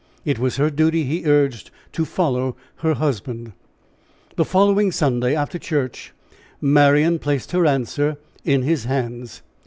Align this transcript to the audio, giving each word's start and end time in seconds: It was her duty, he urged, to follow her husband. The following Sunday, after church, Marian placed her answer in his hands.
It 0.25 0.39
was 0.39 0.55
her 0.55 0.71
duty, 0.71 1.03
he 1.03 1.27
urged, 1.27 1.69
to 1.91 2.05
follow 2.05 2.55
her 2.77 2.95
husband. 2.95 3.53
The 4.35 4.43
following 4.43 4.91
Sunday, 4.91 5.35
after 5.35 5.59
church, 5.59 6.11
Marian 6.59 7.19
placed 7.19 7.51
her 7.51 7.67
answer 7.67 8.17
in 8.43 8.63
his 8.63 8.85
hands. 8.85 9.43